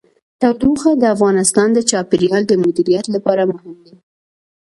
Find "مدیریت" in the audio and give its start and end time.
2.63-3.05